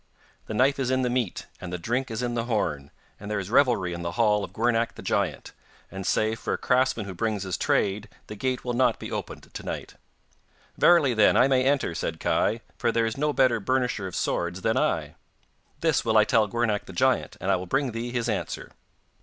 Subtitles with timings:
[0.47, 3.37] 'The knife is in the meat, and the drink is in the horn, and there
[3.37, 5.51] is revelry in the hall of Gwrnach the giant,
[5.91, 9.53] and save for a craftsman who brings his trade the gate will not be opened
[9.53, 9.93] to night.'
[10.75, 14.61] 'Verily, then, I may enter,' said Kai, 'for there is no better burnisher of swords
[14.63, 15.13] than I.'
[15.81, 18.71] 'This will I tell Gwrnach the giant, and I will bring thee his answer.